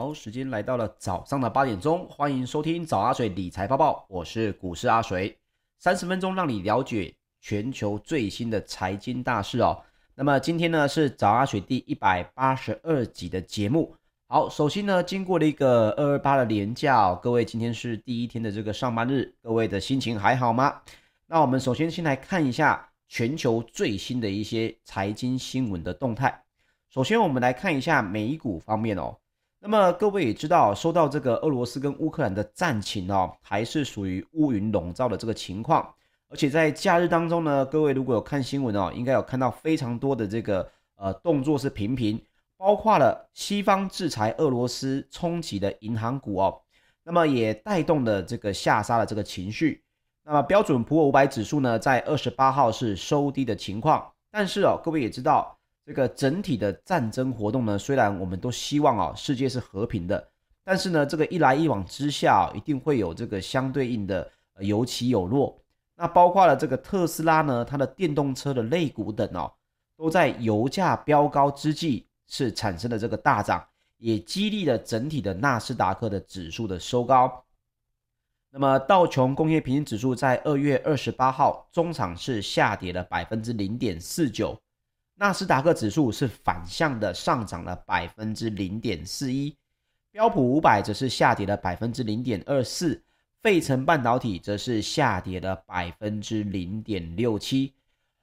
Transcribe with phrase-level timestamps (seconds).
[0.00, 5.38] 好，时间来到了早上的八点钟，欢迎收听早阿水理财播报，我是股市阿水，
[5.78, 9.78] 三十分钟让你了解全球最新的财经大事哦。
[10.14, 13.94] 那么今天呢是早阿水第一百八十二集的节目。
[14.26, 20.80] 好，首先呢，经过了一个二二八的连假哦，各位今天是第一天的这个上班日，各位的心情还好吗？
[21.26, 26.42] 那我们首先先来看一下全球最新的一些财经新闻的动态。
[26.88, 29.14] 首先我们来看一下美股方面哦。
[29.62, 35.86] 那么各位也知道，收到这个俄罗斯跟乌克兰的战情哦，还是属于乌云笼罩的这个情况。
[36.30, 40.66] 而且在假日当中呢，各位如果有看新闻哦，应该有看到非常多的这个
[40.96, 42.18] 呃动作是频频，
[42.56, 46.62] 包括了西方制裁俄罗斯冲击的银行股哦，
[47.04, 49.84] 那么也带动了这个下杀的这个情绪。
[50.24, 55.59] 那么标准普尔五百指数呢，在二十八号是收低的情况，但是哦，各位也知道。
[55.90, 60.28] 这个整体的战争活动呢，虽然我们都希望啊，世界是和平的，
[60.62, 65.60] 但是呢，这个一来一往之下，一定会有这个相对应的呃有起有落。
[65.96, 69.52] 那包括了这个特斯拉呢，它的电动车的类股等哦，
[69.96, 73.60] 都在油价飙高之际是产生了这个大涨，
[73.96, 77.44] 也激励了整体的纳斯达克的指数的收高。
[78.48, 84.56] 那么道琼工业平均指数在二月二十八号中场是下跌了百分之零点四九。
[85.20, 89.54] 纳斯达克指数是反向的上涨了百分之零点四一，
[90.10, 92.98] 标普五百则是下跌了百分之零点二四，
[93.42, 97.74] 费城半导体则是下跌了百分之零点六七。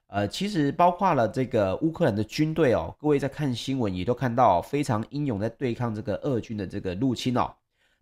[0.08, 7.48] 呃，其实包括了这个乌克兰的军队哦，各位在看新闻也都看到非常英勇在对抗这个俄军的这个入侵哦。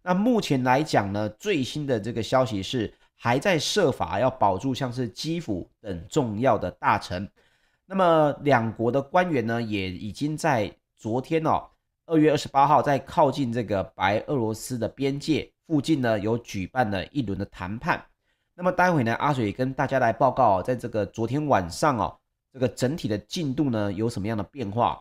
[0.02, 7.28] 那目前来讲呢，最新的这个消息是还在设法要保住像是基辅等重要的大城。
[7.88, 11.64] 那么两国的官员呢，也已经在昨天哦，
[12.06, 18.04] 二月二十八号，在靠近这个白俄罗斯的边界附近呢，有举办了一轮的谈判。
[18.54, 22.18] 那么待会呢，阿水跟大家来报告，在这个昨天晚上哦，
[22.52, 25.00] 这个整体的进度呢，有什么样的变化？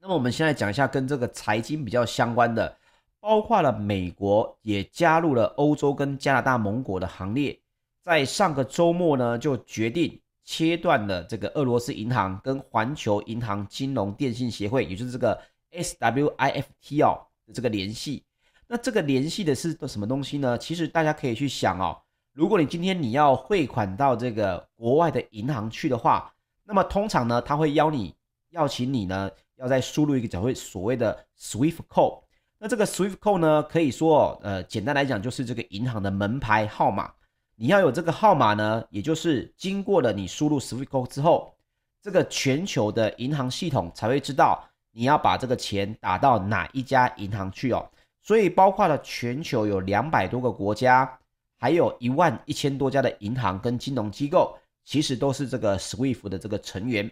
[0.00, 2.74] 那么我们现在讲一下跟这个财经比较相关的，
[3.20, 7.60] 包括了美国也加入了欧洲跟加拿大盟国的行列，
[8.00, 10.18] 在上个周末呢，就决定。
[10.44, 15.40] 切断了这个俄罗斯银行跟环球银行金融电信协会，也就是这个
[15.72, 18.22] SWIFT 哦的这个联系。
[18.66, 20.56] 那这个联系的是什么东西呢？
[20.58, 21.96] 其实大家可以去想哦，
[22.32, 26.32] 如果你今天你要汇款到这个国外的银行去的话，
[26.64, 28.14] 那么通常呢，他会邀你
[28.50, 32.22] 邀请你呢，要再输入一个叫会所谓的 SWIFT code。
[32.58, 37.12] 那这个 SWIFT code 呢，可以说呃，简单来讲就是这个银行的门牌号码。
[37.56, 41.54] 你要有这个号码呢，也就是经过了你输入 SWIFT code 之后，
[42.02, 47.88] 这个全球的银行系统才会知道你要把这个钱打到哪一家银行去哦。
[48.20, 51.18] 所以包括了全球有两百多个国家，
[51.58, 57.10] 还有一万一千多家的银行跟金融机构，其实都是这个 SWIFT 的这个成员。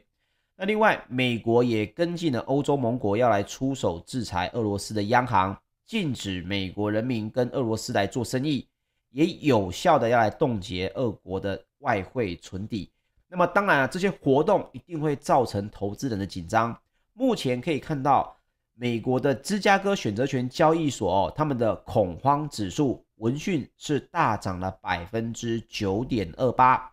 [0.57, 5.57] 那另外，美国也跟进了欧洲盟国要来出手制裁俄罗斯的央行，
[5.87, 8.67] 禁止美国人民跟俄罗斯来做生意。
[9.13, 12.91] 也有效的要来冻结俄国的外汇存底，
[13.29, 16.75] 那么当然啊，这些活动一定会造成投资人的紧张。
[17.13, 18.35] 目前可以看到，
[18.73, 26.91] 美国的芝加哥选择权交易所哦，他们的恐慌指数闻讯是大涨了百分之九点二八，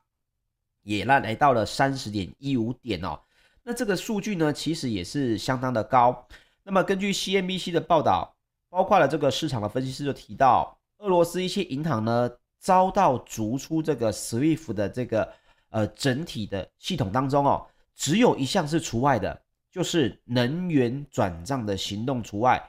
[0.83, 3.18] 也来来到了三十点一五点哦。
[3.63, 6.27] 那这个数据呢，其实也是相当的高。
[6.63, 8.36] 那么根据 CNBC 的报道，
[8.68, 10.75] 包括了这个市场的分析师就提到。
[11.00, 12.30] 俄罗斯一些银行呢，
[12.60, 15.28] 遭到逐出这个 SWIFT 的这个
[15.69, 17.66] 呃整体的系统当中哦，
[17.96, 19.42] 只有一项是除外的，
[19.72, 22.62] 就是能源转账的行动除外。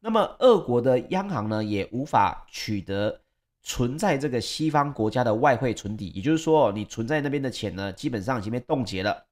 [0.00, 3.18] 那么，俄国的央行呢，也无法取得
[3.62, 9.26] 存在这个西方国家的外汇存底，也就是说，你存在那边的钱呢，基本上已经被冻结了。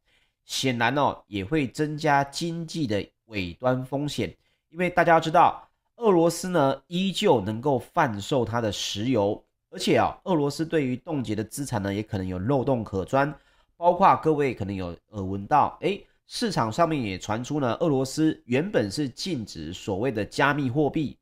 [0.46, 4.34] 显然哦，也会增加经济的尾端风险，
[4.70, 5.65] 因为大家要知道。
[5.96, 13.34] 俄罗斯呢，依旧能够贩售它的石油，而且啊，俄罗斯对于冻结的资产呢，也可能有漏洞可钻，
[13.76, 21.16] 包括各位可能有耳闻到，诶，市场上面也传出呢，俄罗斯原本是禁止所谓的加密货币，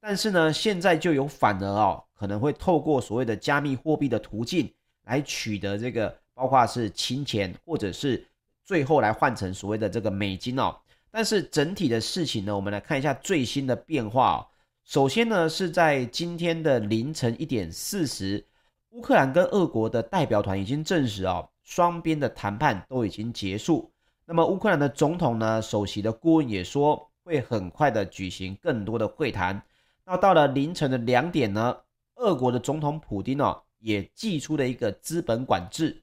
[0.00, 4.68] 但是呢，现在就有反而哦，可能会透过所谓的加密货币的途径
[5.04, 8.26] 来取得这个，包括是金钱，或者是
[8.64, 10.76] 最后来换成所谓的这个美金哦。
[11.16, 14.46] 但是整体的事情呢，我们来看一下最新的变化哦。
[14.84, 18.46] 首先呢，是在今天的凌晨一点四十，
[18.90, 23.90] 乌克兰跟俄国的代表团已经证实哦，双边的谈判都已经结束。
[24.26, 29.62] 那么乌克兰的总统呢，首席的顾问也说，会很快的举行更多的会谈。
[30.04, 31.74] 那到了凌晨的两点呢，
[32.16, 36.02] 俄国的总统普丁哦也寄出了一个资本管制。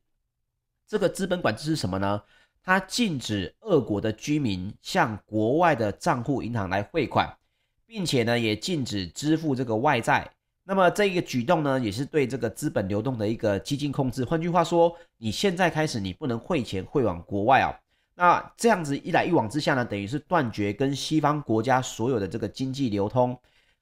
[0.87, 2.19] 这个资本管制是什么呢？
[2.63, 7.37] 它禁止俄国的居民向国外的账户银行来汇款，
[7.85, 10.31] 并且呢也禁止支付这个外债。
[10.63, 14.23] 那么这个举动呢，也是对这个资本流动的一个激进控制。
[14.23, 17.77] 换句话说，你现在开始你不能汇钱汇往国外啊。
[18.15, 23.37] 那这样子一来一往之下呢，等于是断绝跟西方国家所有的这个经济流通。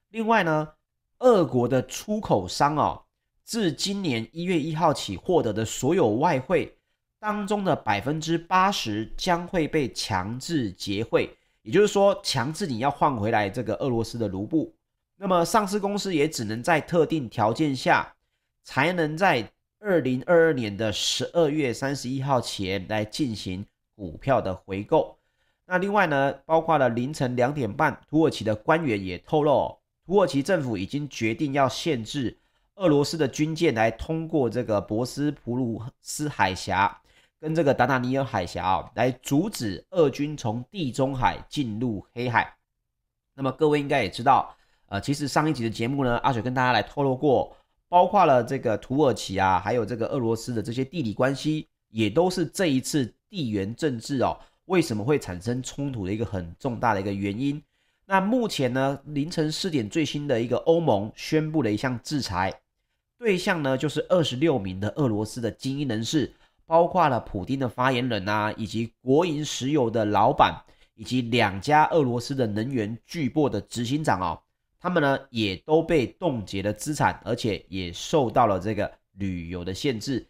[0.08, 0.68] 另外呢，
[1.20, 3.00] 俄国的出口商哦，
[3.44, 6.76] 自今年一月一号起获得的所有外汇
[7.22, 11.30] 当中的百分之八十将会被强制结汇，
[11.62, 14.74] 也就是说，强制你要换回来这个俄罗斯的卢布。
[15.14, 18.12] 那么，上市公司也只能在特定条件下，
[18.64, 19.48] 才能在
[19.78, 23.64] 二零二二年的十二月三十一号前来进行
[23.94, 25.16] 股票的回购。
[25.66, 32.36] 那另外呢，包括了凌晨两点半，土耳其的官员也透露，土耳其政府已经决定要限制
[32.74, 36.98] 俄罗斯的军舰来通过这个博斯普鲁斯海峡
[37.42, 42.54] 跟这个达达尼尔海峡啊，来阻止俄军从地中海进入黑海。
[43.34, 44.54] 那么各位应该也知道。
[44.86, 47.56] 呃，其实上一集的节目呢，阿水跟大家来透露过，
[47.88, 57.60] 包括了这个土耳其啊，还有这个俄罗斯的这些地理关系，也都是这一次地缘政治哦，为什么会产生冲突的一个很重大的一个原因。
[58.06, 62.54] 那目前呢，凌晨四点最新的一个欧盟宣布了一项制裁，
[63.18, 66.32] 对象呢就是二十六名的俄罗斯的精英人士，
[66.66, 70.54] 包括了普丁的发言人啊，以及国营石油的老板，
[70.94, 74.40] 以及两家俄罗斯的能源巨擘的执行长哦。
[74.80, 80.26] 他们呢也都被冻结了资产，而且也受到了这个旅游的限制。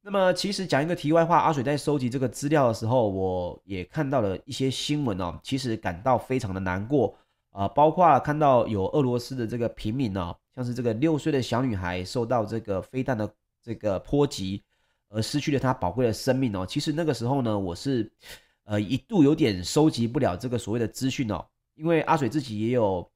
[0.00, 7.14] 那么，其实讲一个题外话，阿水在收集这个资料的时候，我也看到了一些新闻哦，其实感到非常的难过
[7.50, 13.30] 啊、呃，包括看到有俄罗斯的这个平民哦，像是这个六岁的小女孩受到这个飞弹的
[13.62, 14.62] 这个波及，
[15.08, 16.66] 而失去了他宝贵的生命哦。
[16.66, 18.10] 其实那个时候呢，我是
[18.64, 23.08] 呃一度有点收集不了这个所谓的资讯哦，因为阿水自己也有。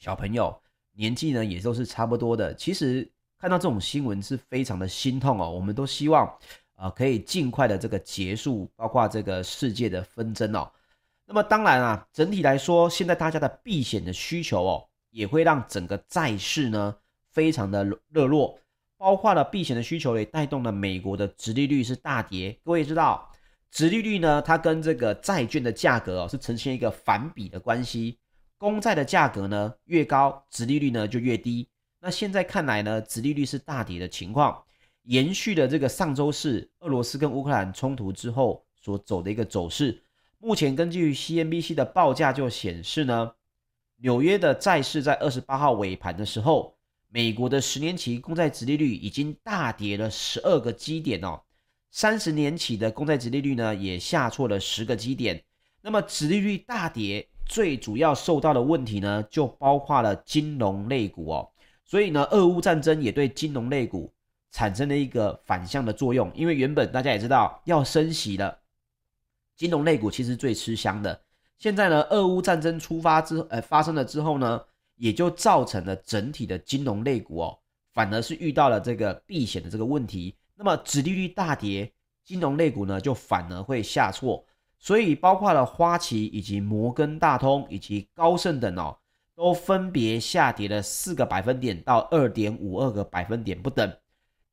[0.00, 0.56] 小朋友
[0.92, 5.50] 年纪呢也都是差不多的，其实看到这种新闻是非常的心痛哦。
[5.50, 6.24] 我们都希望
[6.76, 10.70] 啊、呃、可以尽快的这个结束，包括这个世界的纷争哦。
[11.26, 16.94] 那么当然啊，整体来说，现在大家的避险的需求哦，也会让整个债市呢
[17.32, 18.56] 非常的热络，
[18.98, 22.58] 包括了避险的需求也带动了美国的殖利率是大跌。
[22.64, 23.30] 各位知道，
[23.70, 28.18] 殖利率呢它跟这个债券的价格哦是呈现一个反比的关系。
[28.58, 31.68] 公债的价格呢越高，殖利率呢就越低。
[32.00, 34.60] 那现在看来呢，殖利率是大跌的情况，
[35.04, 40.02] 延续了这个上周四俄罗斯跟乌克兰冲突之后所走的一个走势。
[40.38, 43.32] 目前根据 CNBC 的报价就显示呢，
[43.96, 46.77] 纽约的债市在二十八号尾盘的时候，
[47.08, 51.40] 美国的十年期公债殖利率已经大跌了十二个基点哦，
[51.90, 55.42] 三十年期的公债殖利率呢也下挫了十个基点。
[55.80, 57.28] 那么殖利率大跌。
[57.50, 61.50] 最主要受到的问题呢，就包括了金融类股哦，
[61.82, 64.12] 所以呢，俄乌战争也对金融类股
[64.50, 68.58] 产生了一个反向的作用，因为原本大家也知道要升息了，
[69.56, 71.18] 金融类股其实最吃香的，
[71.58, 74.60] 现在呢，俄乌战争出发之呃发生了之后呢，
[74.98, 77.58] 也就造成了整体的金融类股哦，
[77.94, 81.90] 反而是遇到了这个避险的这个问题，那么指利率大跌，
[82.24, 84.44] 金融类股呢就反而会下挫。
[84.80, 88.96] 所以，包括了花旗以及摩根大通以及高盛等哦，
[89.34, 93.92] 都分别下跌了四个百分点到二点五二个百分点不等。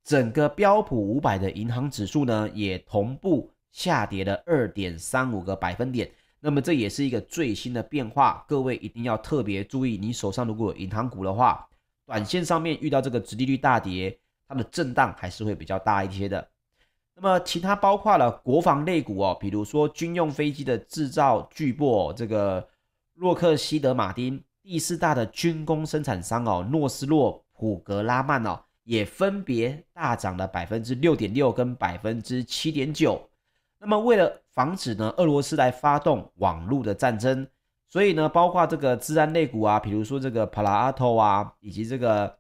[0.04, 6.10] 整个标普五百的银行指数呢，也同步下跌了二点三五个百分点。
[6.46, 9.98] 那么，这也是一个最新的变化，各位一定要特别注意。
[9.98, 11.68] 你手上如果有银行股的话，
[12.06, 14.16] 短线上面遇到这个殖利率大跌，
[14.48, 16.48] 它的震荡还是会比较大一些的。
[17.16, 22.70] 那么其他包括了国防类股哦，比如说军用飞机的制造巨擘这个
[23.16, 33.28] 洛克希德马丁，第四大的军工生产商哦，诺斯洛普格拉曼哦，也分别大涨了百分之六点六跟百分之七点九。
[33.80, 37.48] 那么为了防止呢俄罗斯来发动网络的战争，
[37.88, 42.38] 所以呢包括这个资安类股啊，比如说这个 Palatto 啊，以及这个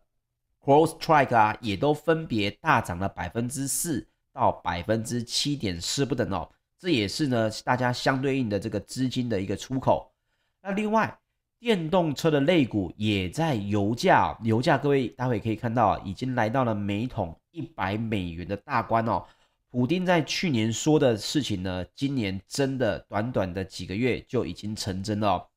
[0.63, 4.07] CrowdStrike 啊，也都分别大涨了百分之四。
[4.37, 6.45] 到百分之七点四不等哦，
[6.77, 10.11] 这也是呢大家相对应的这个资金的一个出口。
[10.61, 11.17] 那另外，
[11.57, 19.23] 电动车的类股也在油价，油价各位待会可以看到已经来到了每桶一百美元的大关哦。
[19.75, 25.47] 普丁在去年说的事情呢，今年真的短短的几个月就已经成真了哦。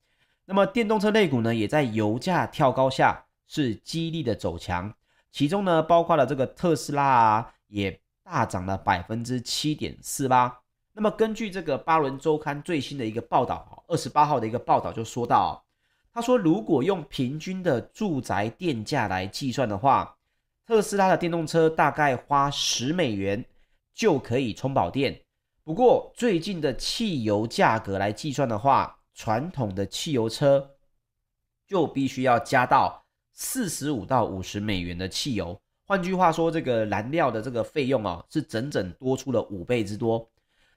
[0.44, 4.92] 那么电动车类股呢，也在油价跳高下是激励的走强，
[5.30, 10.52] 其中呢包括了这个特斯拉啊，也大涨了百分之七点四八。
[10.94, 15.64] 那么根据这个巴伦周刊最新的一个报道，二十八号的一个报道就说到，
[16.12, 20.16] 他说如果用平均的住宅电价来计算的话，
[20.66, 23.44] 特斯拉的电动车大概花十美元
[23.98, 25.20] 就可以充饱电。
[25.64, 30.70] 不过最近的汽油价格来计算的话，传统的汽油车
[31.66, 40.30] 就必须要加到四十五到五十美元的汽油，换句话说，这个燃料的这个费用啊，是整整多出了五倍之多。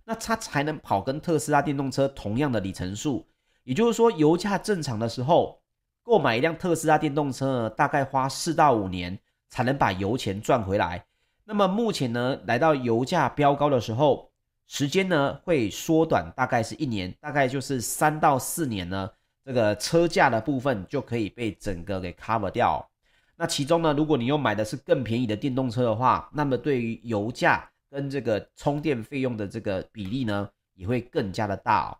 [0.03, 3.27] 那它才能跑跟特斯拉电动车同样的里程数，
[3.63, 5.61] 也就是说，油价正常的时候，
[6.01, 11.05] 购买一辆特斯拉电动车呢，大概花四到五年才能把油钱赚回来。
[11.45, 14.29] 那么目前呢，来到油价飙高的时候。
[14.67, 19.09] 时间呢会缩短，大概是一年，大概就是三到四年呢，
[19.43, 22.89] 这个车价的部分就可以被整个给 cover 掉。
[23.35, 31.97] 那其中呢，如果你又买的是更便宜的电动车的话，那么对于油价跟这个充电费用的这个比例呢，也会更加的大哦。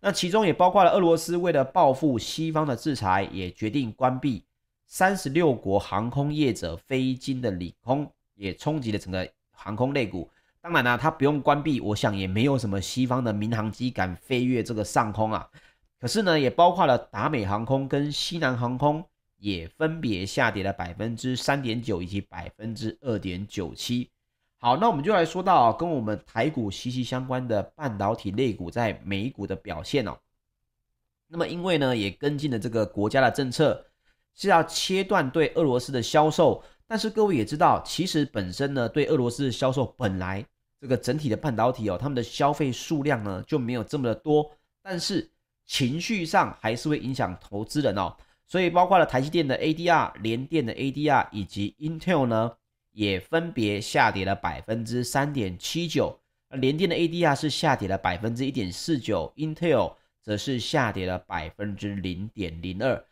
[0.00, 4.46] 那其中也包括了俄罗斯为了报复西方的制裁，也决定关闭
[4.86, 10.30] 三十六国航空业者飞机的领空，也冲击了整个航空类股。
[10.60, 15.46] 当然啦、它不用关闭，我想也没有什么西方的民航机敢飞越这个上空啊。
[16.00, 19.04] 可是呢，也包括了达美航空跟西南航空，
[19.36, 24.10] 也分别下跌了百分之三点九以及百分之二点九七。
[24.58, 30.16] 好，那我们就来说到跟我们台股息息相关的半导体类股在美股的表现哦。
[31.28, 33.84] 那么因为呢，也跟进了这个国家的政策，
[34.34, 36.64] 是要切断对俄罗斯的销售。
[36.86, 40.44] 但是各位也知道，其实本身呢，对俄罗斯的销售本来。
[40.80, 45.30] 这个整体的半导体哦，他们的消费数量呢就没有这么的多，但是
[45.64, 48.14] 情绪上还是会影响投资人哦。
[48.46, 52.52] 所以包括了台积电的 ADR、联电的 ADR 以及 Intel 呢，
[52.90, 56.20] 也分别下跌了百分之三点七九。
[56.50, 63.02] 而联电的 ADR 是下跌了百分之一点四九，Intel 则是下跌了百分之零点零二。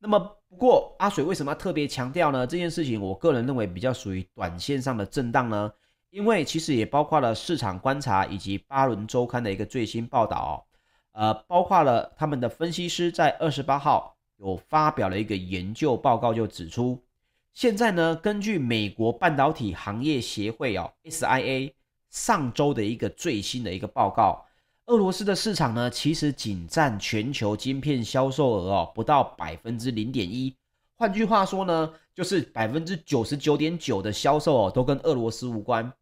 [0.00, 2.46] 那么不过阿水为什么要特别强调呢？
[2.46, 5.72] 这件事情我个人认为比较属于短线上的震荡呢。
[6.10, 10.52] 因为其实也包括了市场观察以及巴伦周刊的一个最新报道哦，
[11.12, 17.00] 呃，包括了他们的分析师在二十八号有发表了一个研究报告，就指出，
[17.54, 21.72] 现在呢，根据美国半导体行业协会哦 SIA
[22.08, 24.44] 上周的一个最新的一个报告，
[24.90, 30.52] 俄罗斯的市场呢，其实仅占全球晶片销售额哦不到百分之零点一，
[30.96, 35.92] 换句话说呢，就是百分之九十九点九的销售哦都跟俄罗斯无关。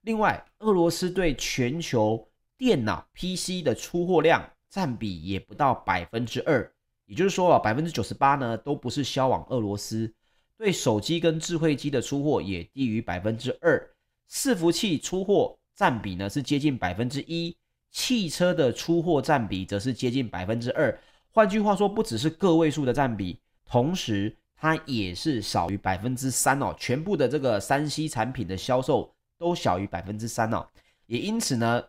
[0.00, 2.26] 另外，俄罗斯对全球
[2.56, 6.72] 电脑 PC 的出货量占比也不到百分之二，
[7.04, 10.10] 也就是说啊，百分之九十八呢都不是销往俄罗斯。
[10.56, 13.94] 对手机跟智慧机的出货也低于百分之二，
[14.30, 17.54] 伺服器出货占比呢是接近百分之一，
[17.98, 20.96] 汽车的出货占比则是接近百分之二。
[21.32, 26.72] 换句话说，不只是个位数的占比，同时它也是少于百分之三哦。
[26.78, 29.12] 全部的这个三 C 产品的销售。
[29.40, 30.66] 都小于百分之三哦，
[31.06, 31.80] 也因此呢，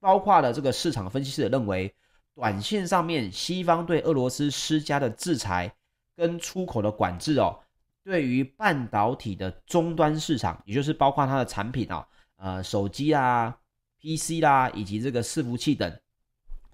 [0.00, 1.94] 包括了这个市场分析师也认为，
[2.34, 5.72] 短线上面西方对俄罗斯施加的制裁
[6.16, 7.60] 跟出口的管制哦，
[8.02, 12.04] 对于半导体的终端市场，也就是包括它的产品哦，
[12.38, 13.56] 呃，手机啊、
[14.04, 15.98] PC 啦，以及这个伺服器等，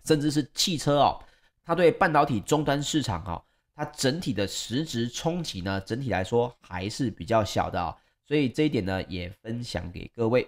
[0.04, 1.22] 甚至是汽车哦，
[1.62, 3.40] 它对半导体终端市场哦，
[3.76, 7.96] 它整体的实质冲击呢，整体来说还是比较小的哦。
[8.26, 10.46] 所以这一点呢，也分享给各位。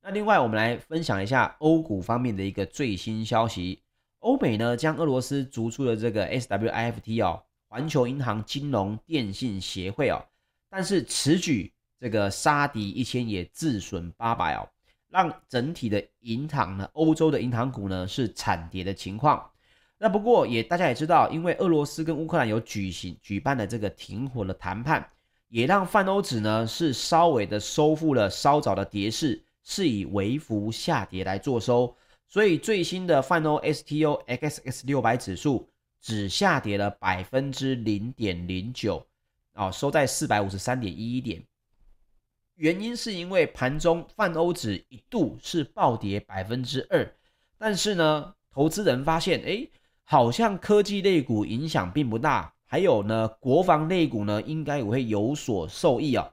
[0.00, 3.82] 那另外，我们来分享一下欧股方面的一个最新消息。
[4.20, 10.24] 欧美呢，将俄罗斯逐出了这个 SWIFT 哦，环球银行金融电信协会哦。
[10.68, 14.68] 但是此举，这个杀敌一千也自损八百哦，
[15.10, 19.50] 让整体的银行呢，欧洲的银行股呢是惨跌的情况。
[19.98, 25.06] 那不过也大家也知道，因为俄罗斯跟乌克兰有举行举办了这个停火的谈判。
[25.48, 31.92] 也让泛欧指呢是稍微的收复了稍早的跌势，是以微幅下跌来做收，
[32.28, 35.68] 所以最新的泛欧 STOXX 六百指数
[36.00, 39.04] 只下跌了百分之零点零九，
[39.54, 41.42] 啊，收在四百五十三点一一点。
[42.60, 47.10] 原因是因为盘中泛欧指一度是暴跌百分之二，
[47.56, 49.66] 但是呢，投资人发现，哎，
[50.04, 52.52] 好像科技类股影响并不大。
[52.66, 56.30] 还有呢，国防类股呢，应该也会有所受益啊。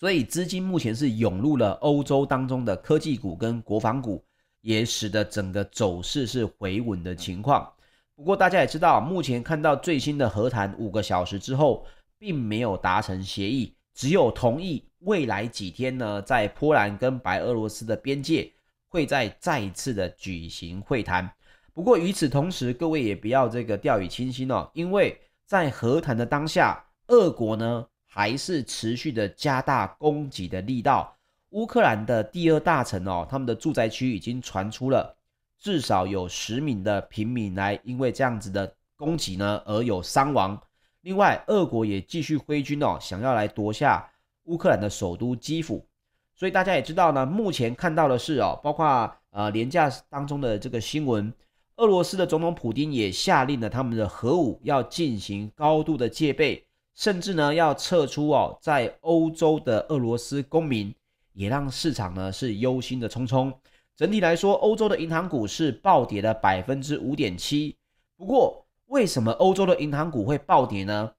[0.00, 4.24] 所以资金目前是涌入了欧洲当中的科技股跟国防股，
[4.62, 7.72] 也使得整个走势是回稳的情况。
[8.16, 11.86] 不过大家也知道，目前看到最新的和谈五个小时之后，
[12.18, 18.52] 并没有达成协议，只有同意未来几天呢，在波兰跟白俄罗斯的边界
[18.88, 21.30] 会再再一次的举行会谈。
[21.72, 31.16] 不过与此同时，各位也不要这个掉以轻心哦，因为在和谈的当下，俄国呢还是持续的加大攻击的力道。
[31.50, 35.16] 乌克兰的第二大城哦，他们的住宅区已经传出了
[35.60, 40.60] 至少有十名的平民来因为这样子的攻击呢而有伤亡。
[41.04, 44.10] 另外，俄国也继续挥军哦，想要来夺下
[44.44, 45.86] 乌克兰的首都基辅。
[46.34, 51.30] 所以大家也知道呢，目前看到的是哦，包括呃连假当中的这个新闻，
[51.76, 56.64] 俄罗斯的总统普丁也下令了他们的核武要进行高度的戒备，
[56.94, 60.92] 甚至呢要撤出哦在欧洲的俄罗斯公民。
[61.34, 63.52] 也让市场呢是忧心的忡忡。
[63.96, 67.76] 整体来说，欧洲的银行股是暴跌了百分之五点七。
[68.16, 68.63] 不过，
[68.94, 71.10] 为什么欧洲的银行股会暴跌呢？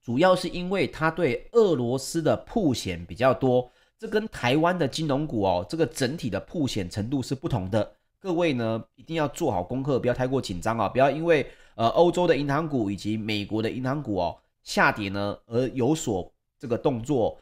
[0.00, 3.68] 主要是因为它对俄罗斯的曝险比较多。
[3.98, 7.92] 这跟台湾的金融股哦，这个整体的曝险程度是不同的。
[8.20, 17.36] 各位呢一定要做好功课，不要太过紧张啊，不要因为呃欧洲的银行股以及美国的银行股哦下跌呢而有所这个动作。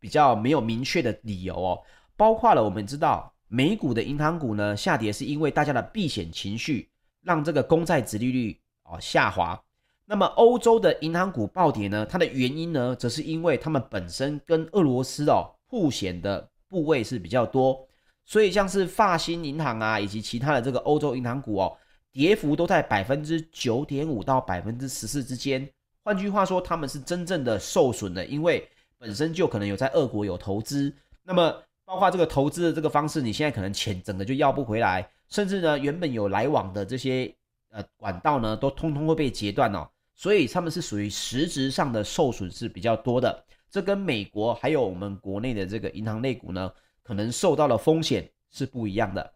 [0.00, 1.80] 比较没有明确的理由哦，
[2.16, 6.88] 包括了我们知道美股的银行股呢下跌，是因为大家的避险情绪
[7.20, 8.58] 让这个公债殖利率
[8.92, 9.60] 哦下滑。
[10.04, 17.86] 那么欧洲的银行股暴跌呢，它的原因呢，则是因为他们本身跟俄罗斯哦互险的部位是比较多，
[18.24, 21.76] 所以像是发新银行啊，以及其他的这个欧洲银行股哦，
[22.12, 25.68] 跌幅都在百分之九点五到百分之十四之间。
[26.04, 28.68] 换句话说，他们是真正的受损的，因为。
[28.98, 37.34] 本身就可能有在俄国有投资，那么包括这个投资的这个方式，你现在可能钱整个就要不回来，甚至呢原本有来往的这些
[37.72, 46.70] 呃管道呢，都通通会被截断哦，所以他们是属于实质上的受损是比较多的，这跟美国还有我们国内的这个银行类股呢，
[47.02, 49.32] 可能受到的风险是不一样的。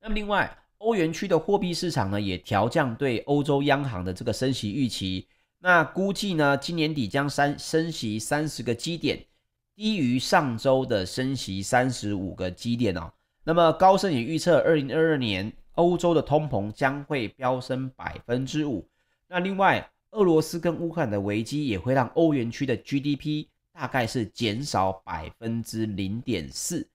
[0.00, 5.28] 那么另外，欧元区的货币市场呢，也调降对欧洲央行的这个升息预期。
[5.58, 9.26] 那估计呢，今年底将三升息三十个基点，
[9.74, 13.12] 低于上周的升息三十五个基点哦。
[13.42, 18.86] 那么高盛也预测，二零二二年欧洲的通膨将会飙升百分之五。
[19.26, 26.86] 那另外，俄罗斯跟乌克兰的危机也会让欧元区的 GDP 大概是减少百分之零点四。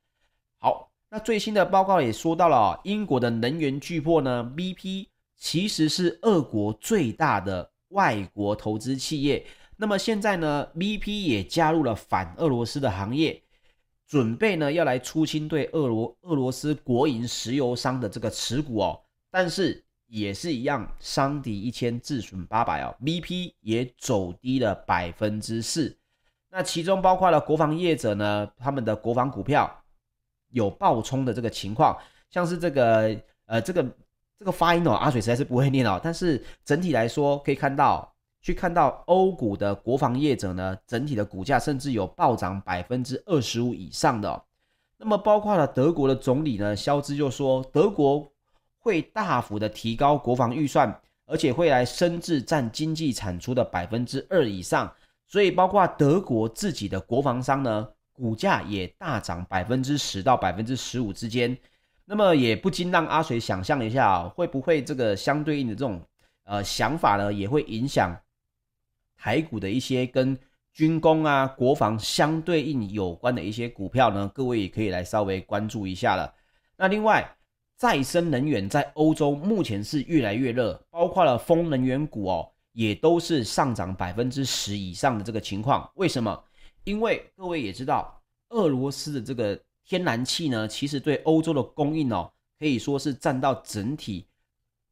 [0.60, 7.72] 好，那最新的报告也说到了，英国的能源巨擘呢，BP 其实是俄国最大的。
[7.92, 13.44] 外国投资企业，那么现在呢，BP 也加入了反俄罗斯的行列，
[14.12, 19.00] 准备呢要来出清对俄罗俄罗斯国营石油商的这个持股哦，
[19.32, 25.98] 但是也是一样，伤敌一千自损八百哦，BP 也走低了百分之四，
[26.50, 29.82] 那其中包括了国防业者呢，他们的国防股票
[30.50, 31.98] 有暴冲的这个情况，
[32.30, 33.90] 像是这个呃这个。
[34.38, 36.02] 这个发音哦，阿水实在是不会念哦。
[36.04, 44.44] 但是整体来说，可以看到，去看到欧股的国防业者呢，整体的股价甚至有暴涨百分之二十五以上的。
[44.98, 48.32] 那么，包括了德国的总理呢，肖兹就说，德国
[48.80, 54.92] 会大幅的提高国防预算，而且会来升至占经济产出的百分之二以上。
[55.28, 61.58] 所以，包括德国自己的国防商呢，股价也大涨百分之十到百分之十五之间。
[62.06, 66.02] 那么也不禁让阿水想象一下啊，会不会这个相对应的这种
[66.44, 68.16] 呃想法呢，也会影响
[69.22, 70.36] 台股的一些跟
[70.74, 74.28] 军工啊、国防相对应有关的一些股票呢？
[74.34, 76.34] 各位也可以来稍微关注一下了。
[76.76, 77.38] 那另外，
[77.78, 85.88] 再生能源在欧洲目前是越来越热，包括了风能源股哦，也都是上涨百分之十以上的这个情况。
[85.94, 86.44] 为什么？
[86.84, 89.62] 因为各位也知道，俄罗斯的这个。
[89.84, 94.26] 天然气呢，其实对欧洲的供应哦，可以说是占到整体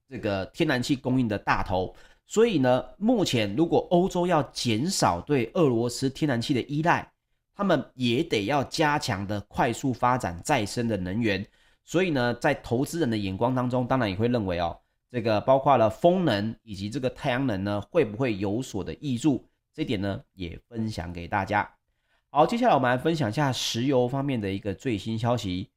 [0.09, 1.95] 这个天然气供应的大头。
[2.29, 7.11] 所以呢，目前如果欧洲要减少对俄罗斯天然气的依赖，
[7.55, 11.43] 他们也得要加强的快速发展再生的能源。
[11.83, 19.43] 所以呢，在投资人的眼光当中，当然也会认为哦，这个包括了风能以及这个太阳能呢，会不会有所的挹注？
[19.73, 21.67] 这点呢，也分享给大家。
[22.29, 25.71] 好，接下来我们来分享一下石油方面的一个最新消息。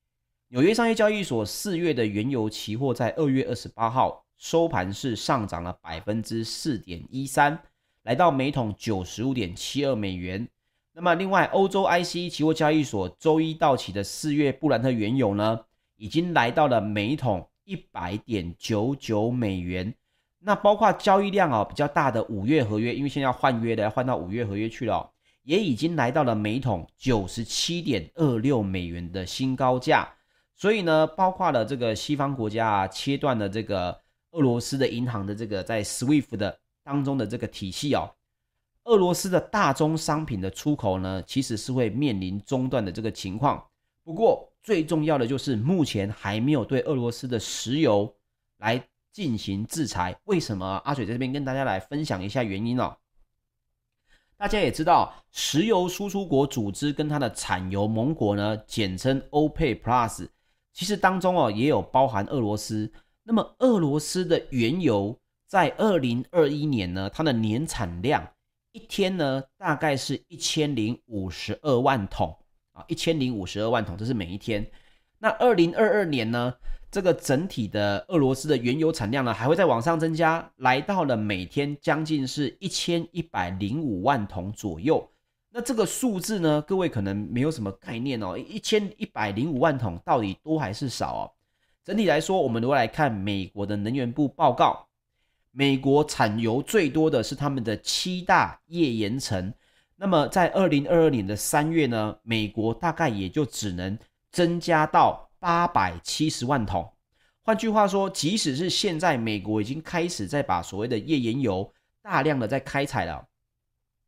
[0.48, 7.56] 纽约商业交易所四月的原油期货在二月二十八号收盘是上涨了百分之四点一三，
[8.02, 10.48] 来到每桶九十五点七二美元。
[10.92, 15.60] 那么，另外欧洲 ICE 期货交易所周一到期的四月布兰特原油呢，
[15.94, 19.94] 已经来到了每桶一百点九九美元。
[20.40, 25.08] 那包括交易量哦比较大的五月合约，因为现在要换约的，要换到五月合约去了，
[25.44, 30.12] 也已经来到了每桶九十七点二六美元的新高价。
[30.56, 33.96] 所以呢，包括了这个西方国家啊，切断了这个
[34.32, 38.10] 俄罗斯的银行的这个在 SWIFT 的当中的这个体系哦，
[38.84, 43.64] 俄罗斯的大宗商品的出口呢，其实是会面临中断的这个情况。
[44.02, 48.14] 不过最重要的就是目前还没有对俄罗斯的石油
[48.58, 48.86] 来。
[49.12, 50.64] 进行制裁，为什么？
[50.86, 52.96] 阿水在这边跟大家来分享一下原因哦。
[54.38, 60.26] 大家也知道，石油输出国组织跟它的产油盟国呢，简称 OPEC Plus，
[60.72, 62.90] 其实当中哦也有包含俄罗斯。
[63.24, 68.26] 那么俄罗斯的原油在二零二一年呢，它的年产量
[68.72, 72.36] 一天呢大概是一千零五十二万桶
[72.72, 74.70] 啊，一千零五十二万桶，这是每一天。
[75.18, 76.54] 那二零二二年呢？
[76.90, 85.10] 这个整体的俄罗斯的原油产量呢，还会再往上增加，来到了每天将近是一千一百零五万桶左右。
[85.48, 91.32] 那这个数字呢，各位可能没有什么概念哦，一千一百零五万桶到底多还是少哦？
[91.84, 94.86] 整体来说，我们如果来看美国的能源部报告，
[95.50, 99.52] 美国产油最多的是他们的七大页岩层。
[99.96, 103.98] 那么在二零二二年的三月呢，美国大概也就只能
[104.30, 105.28] 增加到。
[105.42, 106.88] 八百七十万桶，
[107.42, 111.68] 换句话说，即使是现在美国已经开始在把所谓的页岩油
[112.00, 113.26] 大量的在开采了，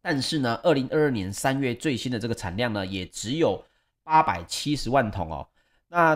[0.01, 3.61] 但是呢，二零二二年三月最新的这个产量呢，也只有
[4.05, 5.49] 八百七十万桶哦。
[5.89, 6.15] 那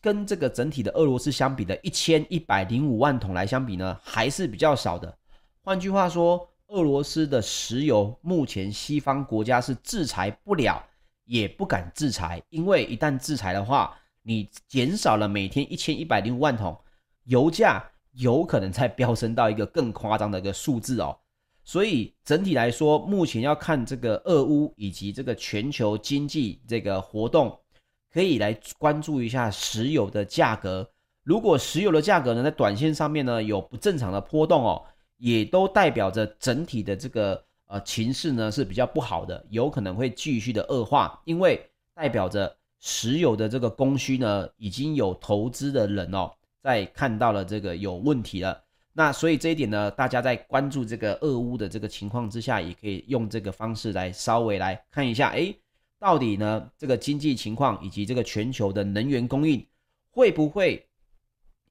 [0.00, 5.16] 跟这个整体的俄罗斯相比的一千一百零五万桶来相比呢，还是比较少的。
[5.62, 10.82] 换句话说，俄罗斯的石油目前西方国家是制裁不了，
[11.24, 16.78] 也不敢制裁，因为一旦制裁的话，你减少了每天一千一百零五万桶，
[17.24, 21.16] 油价有可能再飙升到一个更夸张的一个数字哦。
[21.62, 27.58] 所以整体来说，目前要看这个俄乌以及这个全球经济这个活动，
[28.14, 30.88] 可以来关注一下石油的价格。
[31.24, 34.80] 如果石油的价格呢，在短线上面呢有不正常的波动哦，
[35.16, 42.56] 也都代表着整体的这个呃情势呢是比较不好的，有可能会继续的恶化，因为代表着。
[42.86, 46.30] 石油的这个供需呢，已经有投资的人哦，
[46.62, 48.62] 在看到了这个有问题了。
[48.92, 55.58] 那所以这一点呢，大家在关注这个俄乌的这个情况之下，也可以用这个方式来稍微来看一下，诶，
[55.98, 59.66] 到底呢这个经济情况以及这个全球的能源供应
[60.10, 60.86] 会不会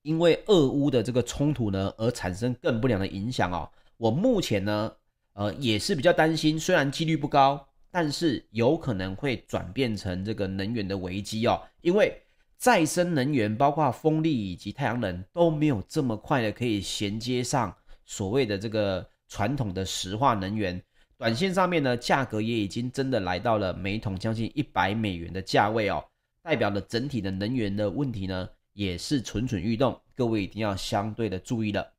[0.01, 3.69] 因为俄乌的这个冲突呢而产生更不良的影响哦？
[3.97, 4.91] 我目前呢，
[5.33, 7.67] 呃，也是比较担心，虽然几率不高。
[7.95, 12.12] 但是有可能会转变成这个能源的危机哦，因为
[12.57, 17.71] 再生能源包括风力以及太阳能都没有这么快的可以衔接上
[18.03, 20.81] 所谓的这个传统的石化能源。
[21.23, 26.03] 短线上面呢，价格也已经真的来到了每桶将近一百美元的价位哦，
[26.41, 31.93] 代表了整体的能源的问题呢也是蠢蠢欲动，各位一定要相对的注意了。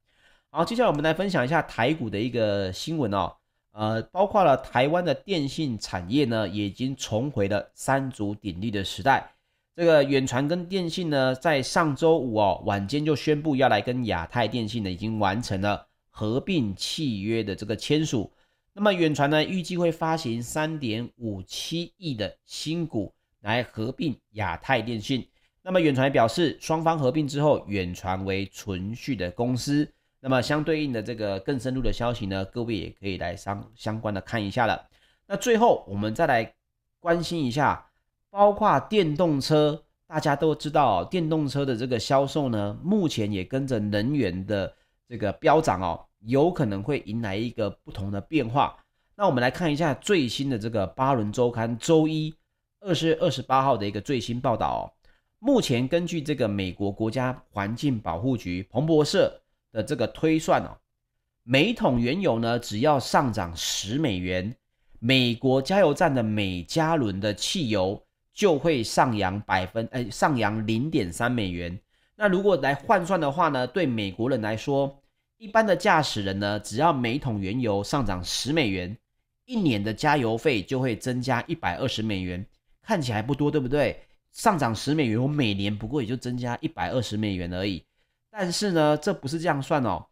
[0.50, 3.34] 好，接下来我们来分享一下台股的一个新闻哦。
[3.72, 9.32] 呃，包括了台湾的电信产业呢，也已经重回了三足鼎立的时代。
[9.74, 18.30] 这个远传跟电信呢，在上周五哦晚间就宣布要来跟亚太电信呢，已经完成了合并契约的这个签署。
[18.76, 25.24] 那么远传呢，预计会发行三点五七亿的新股来合并亚太电信。
[25.62, 29.88] 那么远传表示，双方合并之后，远传为存续的公司。
[30.18, 34.88] 那么相对应的这个更深入的消息呢，各位也可以来相相关的看一下了。
[35.26, 36.52] 那最后我们再来
[36.98, 37.86] 关心一下，
[38.28, 44.74] 包括电动车，大家都知道，电动车的这个销售呢，目前也跟着能源的
[45.08, 48.76] 这个飙涨哦，有可能会迎来一个不同的变化。
[49.16, 52.34] 那我们来看一下最新的这个巴伦周刊周一
[52.80, 54.82] 二月二十八号的一个最新报道哦。
[55.38, 59.40] 目前根据这个美国国家环境保护局彭博社。
[59.74, 60.70] 的这个推算哦，
[61.42, 64.54] 每桶原油呢，只要上涨十美元，
[65.00, 68.00] 美国加油站的每加仑的汽油
[68.32, 71.76] 就会上扬百分，哎，上扬零点三美元。
[72.14, 74.96] 那如果来换算的话呢，对美国人来说，
[75.36, 78.96] 一般的驾驶人呢，只要每桶原油上涨十美元，
[79.44, 82.44] 一年的加油费就会增加一百二十美元。
[82.80, 84.00] 看起来不多，对不对？
[84.32, 87.84] 上涨十美元，我每年不过也就增加一百二十美元而已。
[88.30, 90.06] 但是呢，这不是这样算哦。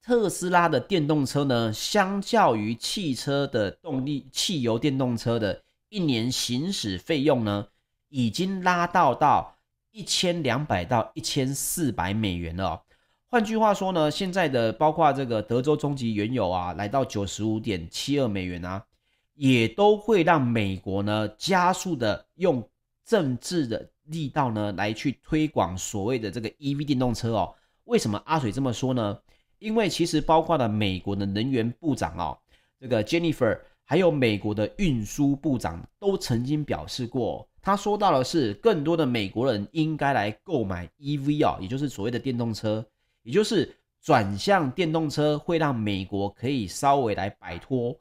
[0.00, 7.68] 特斯拉的电动车呢，相较于汽车的动力，汽油电动车的一年行驶费用呢，
[8.08, 9.56] 已经拉到到
[9.90, 12.82] 一千两百到一千四百美元了。
[13.32, 18.84] 换句话说呢，现在的包括这个德州中级原油啊，来到九十五点七二美元啊，
[19.32, 22.62] 也都会让美国呢加速的用
[23.06, 27.54] 政治的力道呢来去推广所谓的这个 EV 电动车哦。
[27.84, 29.18] 为什么阿水这么说呢？
[29.60, 32.36] 因为其实包括了美国的能源部长哦，
[32.78, 42.86] 这个 Jennifer，还有美国的运输部长都曾经表示过，他说到的是更多的美国人应该来购买 EV 哦，也就是所谓的电动车。
[43.22, 47.96] 也就是转向电动车会让美国可以稍微来摆脱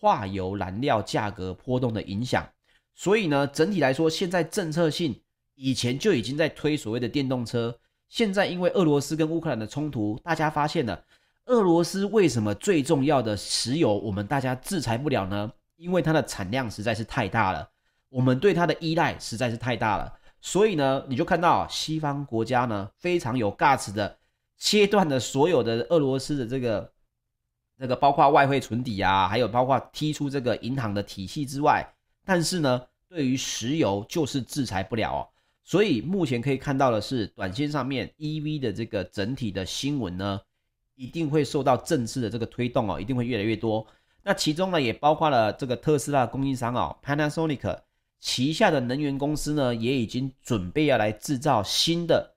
[0.00, 2.46] 化油燃料价格波动的影响，
[2.94, 5.18] 所以呢，整体来说，现在政策性
[5.54, 11.04] 以前就已经在推所谓的电动车，现在因为俄罗斯跟乌克兰的冲突，大家发现了
[11.46, 15.50] 俄罗斯为什么最重要的石油我们大家制裁不了呢？
[15.76, 17.70] 因为它的产量实在是太大了，
[18.08, 24.18] 我们对它的依赖实在是太大了，所以呢，你就看到西方国家呢非常有 guts 的。
[24.64, 26.90] 切断了所有的俄罗斯的这个、
[27.78, 31.86] 这个包括外汇存底啊，还有包括踢出这个银行的体系之外，
[32.24, 35.28] 但是呢，对于石油就是制裁不了哦。
[35.64, 40.40] 所以目前可以看到的是，短线上面 EV 的这个整体的新闻呢，
[40.94, 43.86] 一定会受到政治的这个推动哦，一定会越来越多。
[44.22, 47.80] 那其中呢，也包括了这个特斯拉供应商哦，Panasonic
[48.18, 52.33] 旗下的能源公司呢，也已经准备要来制造新的。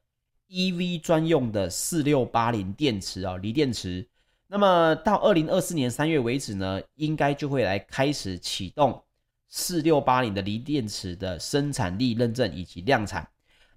[0.50, 4.08] EV 专用的四六八零电池啊，锂电池。
[4.48, 9.04] 那么到二零二四年三月为止呢，应该就会来开始启动
[9.50, 13.28] 四六八零的锂电池的生产力认证以及量产。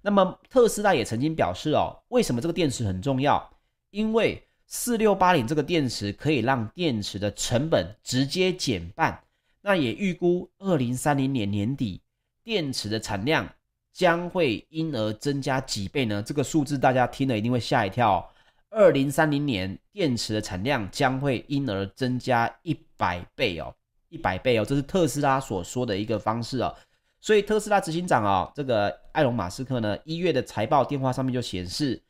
[0.01, 3.51] 那么特斯拉也曾经表示哦，为什么这个电池很重要？
[3.89, 9.21] 因为四六八零这个电池可以让电池的成本直接减半。
[9.61, 12.01] 那也预估二零三零年年底
[12.43, 13.47] 电池的产量。
[13.93, 16.23] 将会因而增加几倍呢？
[16.23, 18.27] 这个数字大家听了一定会吓一跳。
[18.69, 23.75] 二零三零年电池的产量将会因而增加一百倍哦，
[24.07, 26.73] 一百倍哦，这是特斯拉所说的一个方式哦。
[27.19, 32.01] 所以特斯拉执行长啊，这个埃隆·马斯克呢，一月的财报电话上面就显示，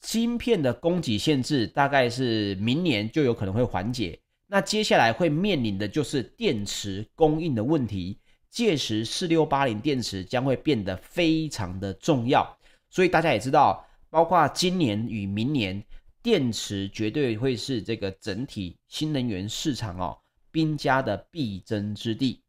[0.00, 4.18] 芯片的供给限制大概是明年就有可能会缓解。
[4.48, 8.18] 那接下来会面临的就是电池供应的问题。
[8.52, 12.46] 届时，四六八零电池将会变得非常的重要，
[12.90, 15.82] 所以大家也知道，包括今年与明年，
[16.22, 20.18] 电池绝对会是这个整体新能源市场哦
[20.50, 22.42] 兵家的必争之地。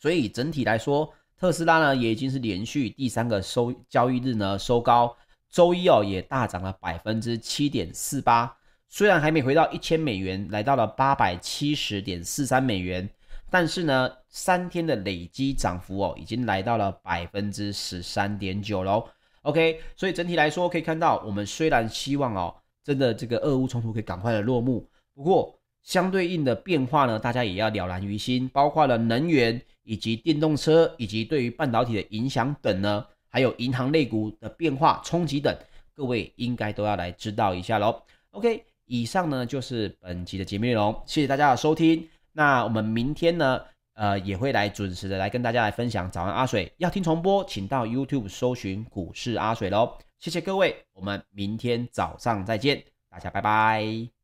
[0.00, 1.08] 所以整体来说，
[1.38, 5.16] 特斯拉呢也已经是连续第三个收交易日呢收高，
[5.48, 8.52] 周一哦也大涨了百分之七点四八，
[8.88, 13.08] 虽然还没回到一千美元，来到了八百七十点四三美元。
[13.52, 19.06] 但是呢，三天的累积涨幅哦，已经来到了百分之十三点九喽。
[19.42, 35.54] OK，所以整体来说可以看到，我们虽然希望哦，真的这个俄乌冲突可以赶快的落幕，不过相对应的变化呢，大家也要了然于心，包括了能源以及电动车以及对于半导体的影响等呢，还有银行类股的变化冲击等，
[35.94, 38.02] 各位应该都要来知道一下喽。
[38.30, 42.08] OK，以上呢就是本集的节目内容，谢谢大家的收听。
[42.32, 43.60] 那我们明天呢，
[43.94, 46.72] 呃，也会来准时的来跟大家来分享早安阿水。
[46.78, 49.98] 要听重播，请到 YouTube 搜寻股市阿水喽。
[50.18, 54.21] 谢谢各位，我们明天早上再见，大家拜拜。